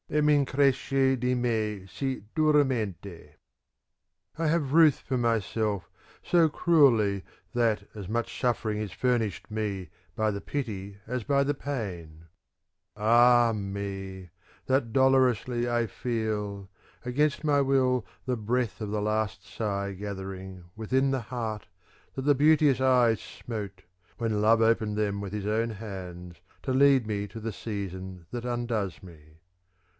[0.11, 3.35] ]E' vi' incresce di vie si durarnente.
[4.37, 5.89] I I HAVE ruth for myself
[6.23, 11.43] so cruelly that as much suffer ing is furnished me by the pity as by
[11.43, 12.25] the pain:
[12.97, 14.31] Ah me!
[14.65, 16.67] that dolorously I feel,
[17.05, 21.67] against my will, the breath of the last sigh gathering Within the heart
[22.15, 23.83] that the beauteous eyes smote
[24.17, 28.43] When love opened them with his own hands to lead me to the season that
[28.45, 29.37] undoes me.